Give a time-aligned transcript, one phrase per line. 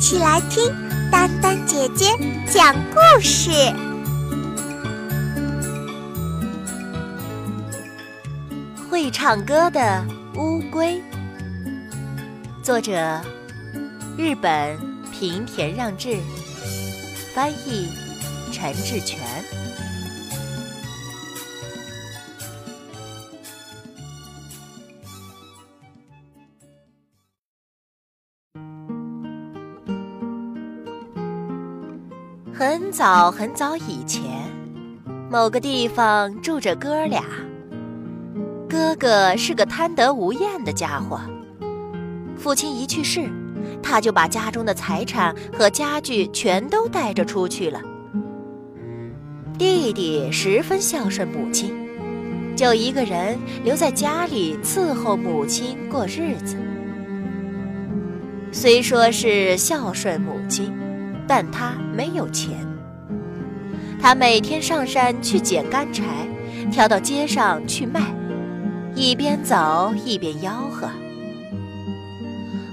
[0.00, 0.72] 起来听
[1.10, 2.06] 丹丹姐姐
[2.50, 3.50] 讲故事。
[8.90, 10.02] 会唱歌的
[10.36, 11.02] 乌龟，
[12.62, 13.20] 作者
[14.16, 14.78] 日本
[15.12, 16.16] 平田让志，
[17.34, 17.92] 翻译
[18.50, 19.20] 陈志全。
[32.70, 34.22] 很早很早以前，
[35.28, 37.24] 某个地方住着哥俩。
[38.68, 41.20] 哥哥是个贪得无厌的家伙，
[42.36, 43.28] 父亲一去世，
[43.82, 47.82] 他就把家中的财产和家具全都带着出去了。
[49.58, 51.74] 弟弟十分孝顺母亲，
[52.54, 56.56] 就一个人留在家里伺候母亲过日子。
[58.52, 60.72] 虽说是孝顺母亲。
[61.30, 62.66] 但他没有钱。
[64.02, 66.02] 他每天上山去捡干柴，
[66.72, 68.00] 挑到街上去卖，
[68.96, 70.90] 一边走一边吆喝：“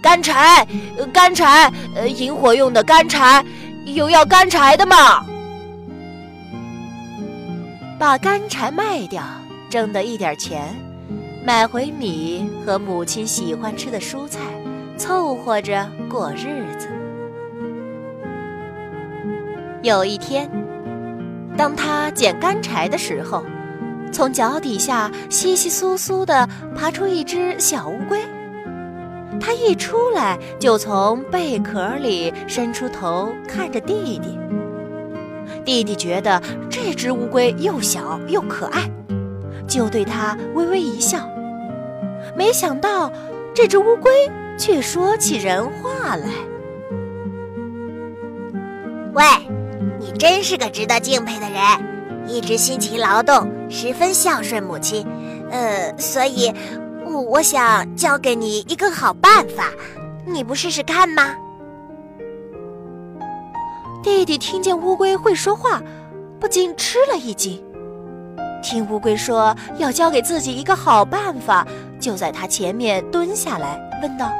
[0.00, 0.66] 干柴，
[1.12, 3.44] 干柴，呃，引火用的干柴，
[3.84, 5.26] 有要干柴的吗？”
[8.00, 9.22] 把干柴卖掉，
[9.68, 10.74] 挣得一点钱，
[11.44, 14.40] 买回米和母亲喜欢吃的蔬菜，
[14.96, 16.88] 凑合着过日子。
[19.82, 20.50] 有一天，
[21.56, 23.44] 当他捡干柴的时候，
[24.12, 28.18] 从脚底下稀稀疏疏地爬出一只小乌龟。
[29.40, 34.36] 他一出来，就从贝壳里伸出头看着弟弟。
[35.64, 38.90] 弟弟觉得这只乌龟又小又可爱，
[39.68, 41.20] 就对他微微一笑。
[42.36, 43.12] 没想到，
[43.54, 44.10] 这只乌龟
[44.58, 46.26] 却说起人话来
[49.14, 49.24] ：“喂！”
[50.10, 51.62] 你真是个值得敬佩的人，
[52.26, 55.06] 一直辛勤劳动，十分孝顺母亲。
[55.50, 56.50] 呃，所以，
[57.04, 59.64] 我我想教给你一个好办法，
[60.24, 61.34] 你不试试看吗？
[64.02, 65.82] 弟弟听见乌龟会说话，
[66.40, 67.62] 不禁吃了一惊。
[68.62, 71.66] 听乌龟说要教给自己一个好办法，
[72.00, 74.32] 就在他前面蹲下来问道：“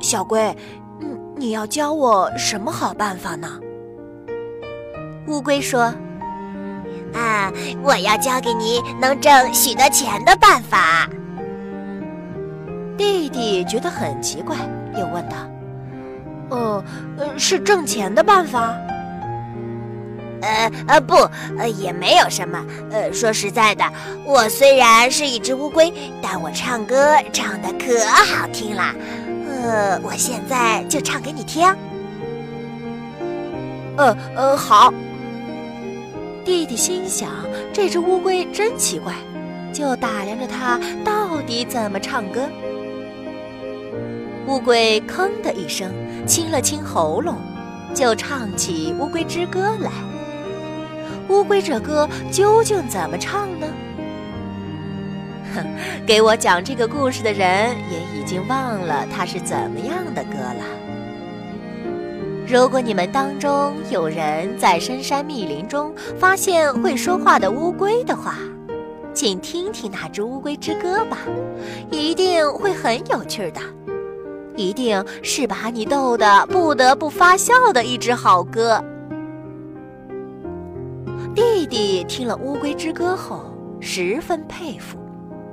[0.00, 0.40] 小龟，
[1.00, 3.58] 嗯，你要教我什么好办法呢？”
[5.32, 5.84] 乌龟说
[7.16, 7.50] ：“啊，
[7.82, 11.08] 我要教给你能挣许多钱的办法。”
[12.98, 14.54] 弟弟觉得很奇怪，
[14.94, 15.36] 又问道
[16.50, 16.84] ：“呃，
[17.38, 18.76] 是挣钱的办法
[20.42, 21.14] ？”“呃呃，不，
[21.56, 22.62] 呃，也没有什么。
[22.90, 23.84] 呃，说实在的，
[24.26, 28.94] 我虽然是一只乌龟，但我唱歌唱的可好听了。
[29.48, 31.66] 呃，我现在就唱给你听。
[33.96, 34.92] ”“呃呃，好。”
[36.44, 37.30] 弟弟心想
[37.72, 39.14] ：“这只乌龟真奇怪。”
[39.72, 42.46] 就打量着它到底怎么唱歌。
[44.46, 45.90] 乌龟吭的一声，
[46.26, 47.36] 清了清喉咙，
[47.94, 49.90] 就唱起《乌龟之歌》来。
[51.30, 53.66] 乌龟这歌究竟怎么唱呢？
[55.54, 55.64] 哼，
[56.06, 60.81] 给我讲这个故事的人也已经忘了它是怎么样的歌了。
[62.52, 68.34] 如果你们当中有人在深山密林中发现会说话的乌龟的话，
[69.14, 71.16] 请听听那只乌龟之歌吧，
[71.90, 73.60] 一定会很有趣的，
[74.54, 78.84] 一定是把你逗得不得不发笑的一支好歌。
[81.34, 83.46] 弟弟听了乌龟之歌后，
[83.80, 84.98] 十分佩服，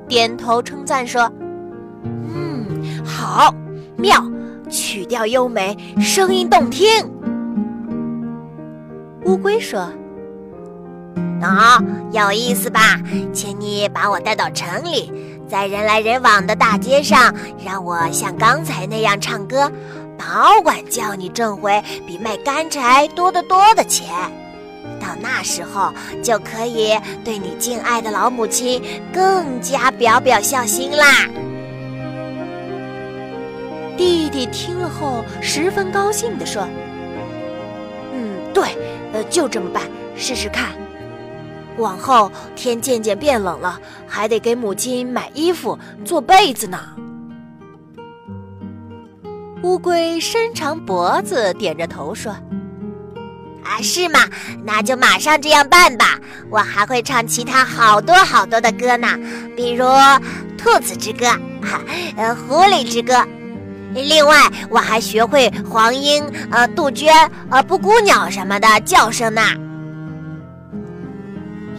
[0.06, 1.32] 点头称赞说
[2.04, 3.56] ：“嗯，好，
[3.96, 4.22] 妙。”
[4.70, 6.88] 曲调优美，声音动听。
[9.26, 9.92] 乌龟说
[11.42, 13.00] ：“喏，有意思吧？
[13.34, 15.12] 请你把我带到城里，
[15.48, 17.34] 在人来人往的大街上，
[17.66, 19.72] 让我像刚才那样唱歌，
[20.18, 24.08] 保管叫你挣回比卖干柴多得多的钱。
[25.00, 25.92] 到那时候，
[26.24, 28.82] 就可以对你敬爱的老母亲
[29.14, 31.28] 更加表表孝心啦。”
[34.00, 36.66] 弟弟听了后十分高兴地说
[38.16, 38.64] ：“嗯，对，
[39.12, 39.84] 呃，就这么办，
[40.16, 40.70] 试试看。
[41.76, 46.80] 往后天渐渐变冷了，还得给母亲买衣服、做被子呢。”
[49.64, 52.32] 乌龟伸长脖子，点着头说
[53.66, 54.22] ：“啊，是吗？
[54.64, 56.18] 那就马上这样办吧。
[56.50, 59.10] 我还会唱其他好多好多的歌呢，
[59.58, 59.84] 比如
[60.58, 61.26] 《兔子之歌》，
[61.62, 61.82] 哈，
[62.16, 63.14] 呃，《狐狸之歌》。”
[63.94, 64.36] 另外，
[64.70, 67.14] 我还学会黄莺、呃杜鹃、
[67.50, 69.42] 呃布谷鸟什么的叫声呢。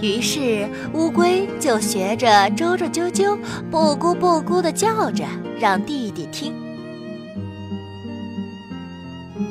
[0.00, 2.26] 于是，乌龟就学着
[2.56, 3.38] 啾啾啾啾、
[3.70, 5.24] 布谷布谷的叫着，
[5.58, 6.54] 让弟弟听。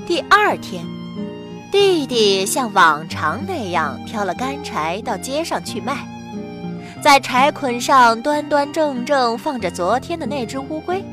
[0.08, 0.84] 第二天，
[1.72, 5.98] 弟弟像往常那样挑了干柴到街上去卖，
[7.00, 11.04] 在柴捆上端端正正放着昨天的那只乌龟。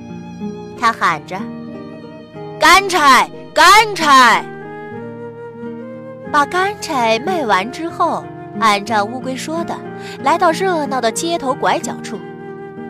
[0.79, 1.41] 他喊着
[2.61, 4.45] ：“干柴，干柴！”
[6.33, 8.25] 把干柴卖完之后，
[8.61, 9.75] 按照乌龟说的，
[10.23, 12.19] 来到热闹的街头拐角处，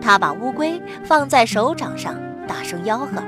[0.02, 2.14] 他把乌龟放在手掌上，
[2.48, 3.22] 大声吆喝：“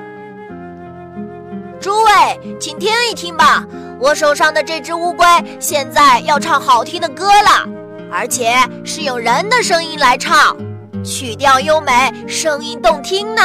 [1.79, 3.65] 诸位，请听一听吧！
[4.01, 5.27] 我手上的这只乌龟
[5.61, 7.69] 现在要唱好听的歌了，
[8.11, 10.57] 而且是用人的声音来唱，
[11.05, 13.43] 曲调优美，声音动听呢。”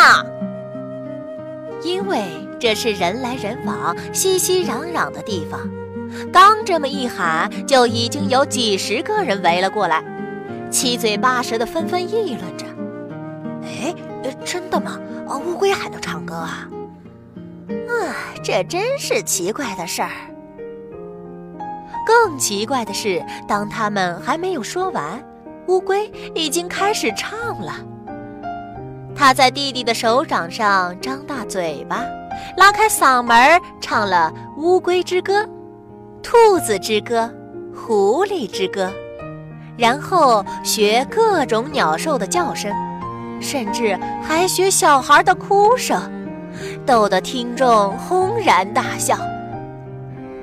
[1.83, 5.59] 因为这是人来人往、熙熙攘攘的地方，
[6.31, 10.03] 刚这么一喊，就已经有几十个人围了过来，
[10.71, 12.65] 七嘴八舌的纷纷议论着
[13.63, 13.93] ：“哎，
[14.45, 14.99] 真的吗？
[15.27, 16.69] 啊乌龟还能唱歌啊？
[17.67, 20.09] 啊，这真是奇怪的事儿。”
[22.05, 25.23] 更奇怪的是，当他们还没有说完，
[25.67, 27.73] 乌龟已经开始唱了。
[29.15, 32.03] 他在弟弟的手掌上张大嘴巴，
[32.57, 35.43] 拉开嗓门唱了《乌龟之歌》
[36.21, 37.21] 《兔子之歌》
[37.77, 38.85] 《狐狸之歌》，
[39.77, 42.71] 然后学各种鸟兽的叫声，
[43.39, 46.01] 甚至还学小孩的哭声，
[46.85, 49.17] 逗得听众轰然大笑。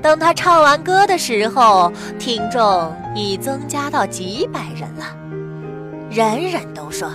[0.01, 5.05] 等他唱完歌的时候，听众已增加到几百人了，
[6.09, 7.11] 人人都说。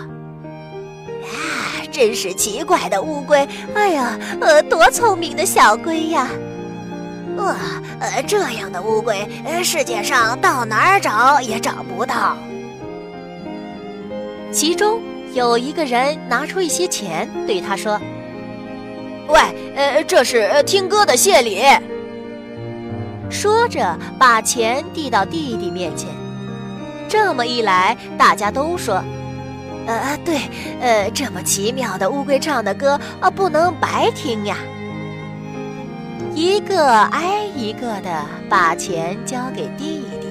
[1.26, 3.48] 啊，真是奇怪的乌龟！
[3.74, 6.30] 哎呀，呃，多聪明的小龟呀！
[7.38, 7.56] 呃，
[8.00, 12.38] 呃，这样的乌龟，呃，世界上到哪儿找也找不到。
[14.52, 15.02] 其中
[15.34, 18.00] 有一个人拿出一些钱，对他说
[19.28, 19.40] ：“喂，
[19.76, 21.62] 呃，这是听歌的谢礼。”
[23.30, 26.08] 说着，把钱递到弟弟面前。
[27.10, 29.04] 这么一来，大家都说。
[29.88, 30.40] 呃，对，
[30.82, 34.58] 呃，这么奇妙的乌龟唱的歌啊，不能白听呀。
[36.34, 40.28] 一个挨一个的把钱交给弟弟。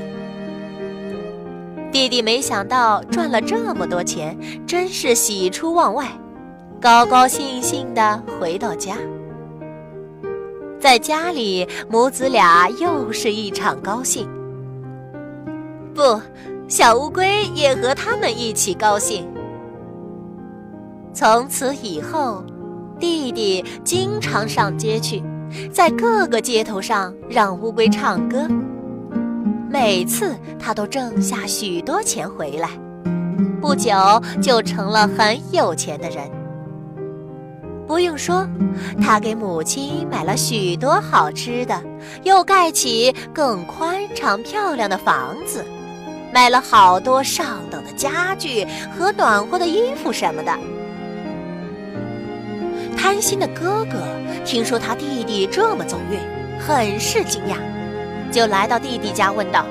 [1.90, 4.36] 弟弟没想到赚了这么多钱，
[4.66, 6.08] 真是喜出望外，
[6.80, 8.96] 高高兴兴的回到家。
[10.80, 14.28] 在家里，母子俩又是一场高兴。
[15.94, 16.20] 不，
[16.68, 19.24] 小乌龟也和他们一起高兴。
[21.14, 22.44] 从此以后，
[22.98, 25.22] 弟弟经常上街去，
[25.72, 28.48] 在各个街头上让乌龟唱歌。
[29.70, 32.70] 每次他都挣下许多钱回来，
[33.60, 33.92] 不久
[34.42, 36.28] 就成了很有钱的人。
[37.86, 38.44] 不用说，
[39.00, 41.80] 他给母亲买了许多好吃的，
[42.24, 45.64] 又盖起更宽敞漂亮的房子，
[46.32, 48.66] 买了好多上等的家具
[48.98, 50.52] 和暖和的衣服什么的。
[53.04, 53.98] 贪心的哥哥
[54.46, 56.18] 听说他弟弟这么走运，
[56.58, 57.58] 很是惊讶，
[58.32, 59.66] 就来到弟弟家问道：“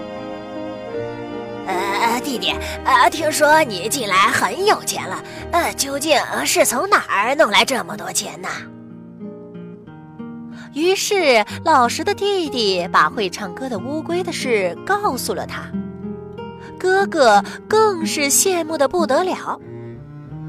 [1.65, 2.53] 呃，弟弟，
[2.85, 8.47] 呃，听说你近来很有钱了，呃，究竟是从哪儿弄来这么多钱呢？”
[10.75, 15.63] 于是，老实的弟弟把会唱歌的乌龟的事告诉了他，
[16.77, 19.59] 哥哥更是羡慕的不得了，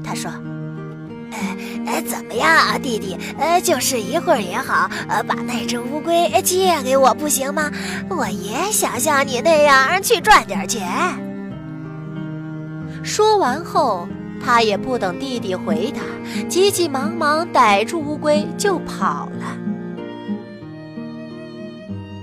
[0.03, 0.31] 他说。
[1.85, 3.17] 哎，怎么样啊，弟弟？
[3.37, 7.71] 呃，就是一会儿也好，呃，把那只乌龟借给我不行吗？
[8.09, 10.87] 我也想像你那样去赚点钱。
[13.03, 14.07] 说完后，
[14.43, 16.01] 他也不等弟弟回答，
[16.49, 19.57] 急急忙忙逮住乌龟就跑了。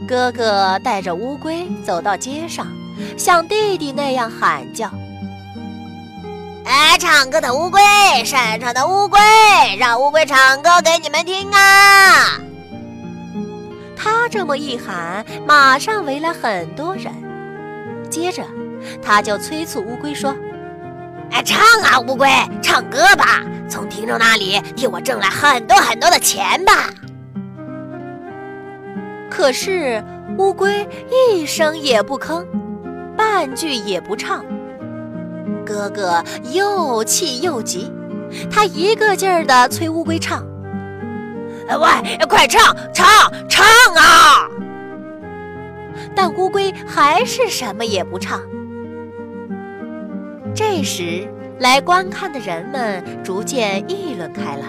[0.09, 2.67] 哥哥带着乌龟走到街上，
[3.17, 4.91] 像弟弟那样喊叫。
[6.85, 7.81] 哎，唱歌的乌龟，
[8.25, 9.17] 擅长的乌龟，
[9.79, 12.41] 让乌龟唱歌给你们听啊！
[13.97, 17.13] 他这么一喊，马上围来很多人。
[18.11, 18.43] 接着，
[19.01, 20.35] 他就催促乌龟说
[21.31, 22.29] ：“哎，唱啊，乌龟，
[22.61, 26.91] 唱歌吧，从听众那里替我挣来很多很多的钱吧。”
[29.31, 30.03] 可是，
[30.37, 32.45] 乌龟一声也不吭，
[33.17, 34.45] 半句也不唱。
[35.65, 37.91] 哥哥又气又急，
[38.51, 40.45] 他一个劲儿地催乌龟唱。
[41.69, 43.07] 喂，快唱唱
[43.49, 43.65] 唱
[43.97, 44.49] 啊！
[46.15, 48.41] 但乌龟还是什么也不唱。
[50.55, 51.27] 这时，
[51.61, 54.67] 来观看的人们逐渐议论开了：“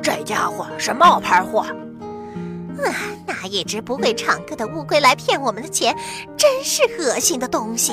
[0.00, 1.60] 这家伙是冒牌货！
[1.60, 2.88] 啊，
[3.26, 5.94] 拿一只不会唱歌的乌龟来骗我们的钱，
[6.38, 7.92] 真是恶心的东西！”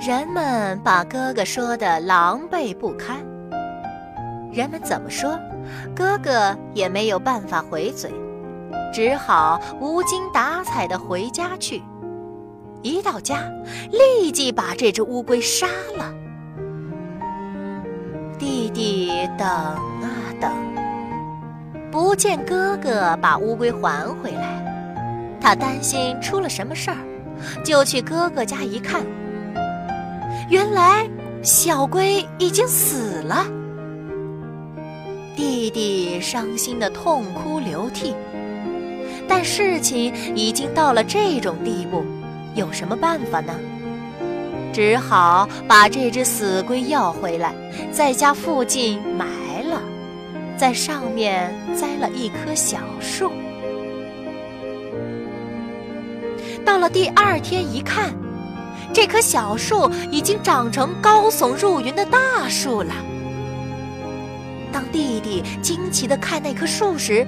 [0.00, 3.18] 人们把哥哥说的狼狈不堪。
[4.50, 5.38] 人们怎么说，
[5.94, 8.10] 哥哥也没有办法回嘴，
[8.94, 11.82] 只好无精打采地回家去。
[12.80, 13.42] 一到家，
[13.90, 15.66] 立即把这只乌龟杀
[15.98, 16.10] 了。
[18.38, 20.08] 弟弟等啊
[20.40, 20.50] 等，
[21.90, 26.96] 不见哥哥把乌龟还回来，他担心出了什么事儿，
[27.62, 29.04] 就去哥哥家一看。
[30.50, 31.08] 原来
[31.44, 33.46] 小龟已经死了，
[35.36, 38.16] 弟弟伤心的痛哭流涕。
[39.28, 42.04] 但事情已经到了这种地步，
[42.56, 43.54] 有什么办法呢？
[44.72, 47.54] 只好把这只死龟要回来，
[47.92, 49.26] 在家附近埋
[49.62, 49.80] 了，
[50.56, 53.30] 在上面栽了一棵小树。
[56.64, 58.12] 到了第二天一看。
[58.92, 62.92] 这棵小树已经长成高耸入云的大树了。
[64.72, 67.26] 当弟弟惊奇地看那棵树时，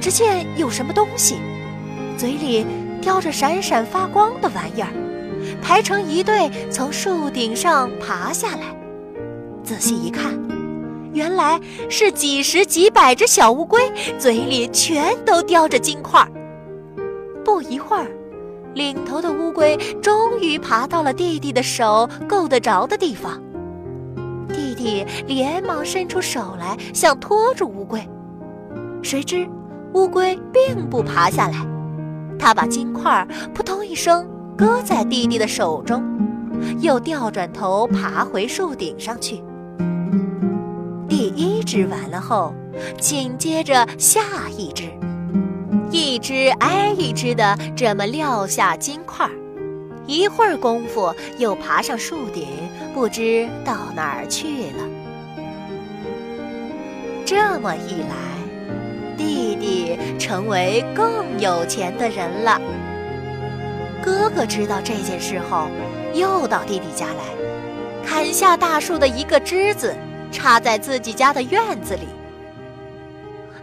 [0.00, 1.36] 只见有什么东西，
[2.16, 2.66] 嘴里
[3.00, 4.88] 叼着闪闪发光的玩意儿，
[5.62, 8.76] 排成一队从树顶上爬下来。
[9.62, 10.38] 仔细一看，
[11.12, 13.80] 原来是几十几百只小乌龟，
[14.18, 16.26] 嘴里全都叼着金块。
[17.44, 18.06] 不一会儿。
[18.74, 23.40] 领头的乌龟终于爬到了弟弟的手够得着的地方。
[24.48, 28.06] 弟弟连忙伸出手来，想拖住乌龟，
[29.02, 29.48] 谁知
[29.94, 31.56] 乌龟并不爬下来。
[32.38, 36.02] 他把金块扑通一声搁在弟弟的手中，
[36.80, 39.42] 又掉转头爬回树顶上去。
[41.08, 42.54] 第一只完了后，
[42.98, 44.20] 紧接着下
[44.56, 44.84] 一只。
[45.92, 49.28] 一只挨一只的这么撂下金块，
[50.06, 52.46] 一会儿功夫又爬上树顶，
[52.94, 54.84] 不知到哪儿去了。
[57.26, 62.60] 这么一来，弟弟成为更有钱的人了。
[64.00, 65.66] 哥哥知道这件事后，
[66.14, 69.92] 又到弟弟家来，砍下大树的一个枝子，
[70.30, 72.06] 插在自己家的院子里。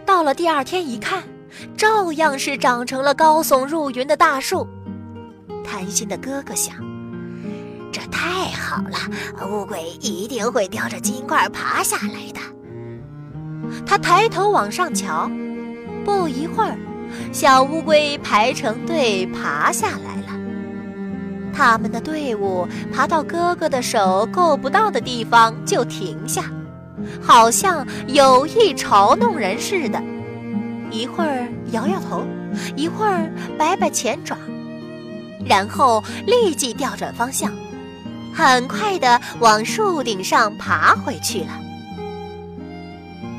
[0.04, 1.22] 到了第二天一看。
[1.76, 4.66] 照样是长成了高耸入云的大树。
[5.64, 6.76] 贪心的哥哥想：
[7.92, 12.40] 这太好了，乌龟一定会叼着金块爬下来的。
[13.84, 15.30] 他抬头往上瞧，
[16.04, 16.76] 不一会儿，
[17.32, 20.40] 小乌龟排成队爬下来了。
[21.52, 26.44] 他们的队伍爬到哥哥的手够不到的地方就停下，
[27.20, 30.02] 好像有意嘲弄人似的。
[30.90, 32.24] 一会儿摇摇头，
[32.76, 34.36] 一会儿摆摆前爪，
[35.46, 37.52] 然后立即调转方向，
[38.34, 41.60] 很快地往树顶上爬回去了。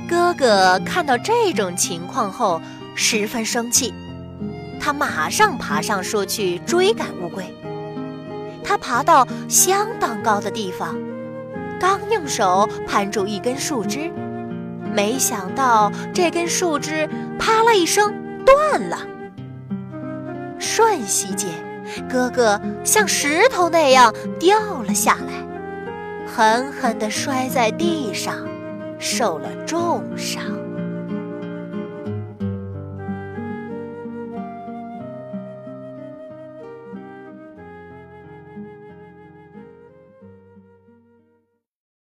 [0.07, 2.61] 哥哥看到这种情况后，
[2.95, 3.93] 十分生气，
[4.79, 7.45] 他马上爬上树去追赶乌龟。
[8.63, 10.95] 他爬到相当高的地方，
[11.79, 14.11] 刚用手攀住一根树枝。
[14.93, 17.08] 没想到这根树枝
[17.39, 18.13] “啪”啦一声
[18.46, 18.98] 断了，
[20.60, 21.50] 瞬息间，
[22.10, 28.36] 哥哥像石头那样掉了下来，狠狠地摔在地上，
[28.98, 30.43] 受了重伤。